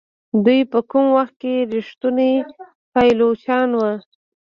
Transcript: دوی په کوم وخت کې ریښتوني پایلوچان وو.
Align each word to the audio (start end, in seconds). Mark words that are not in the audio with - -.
دوی 0.43 0.61
په 0.71 0.79
کوم 0.89 1.05
وخت 1.17 1.35
کې 1.41 1.67
ریښتوني 1.73 2.31
پایلوچان 2.93 3.69
وو. 3.77 3.91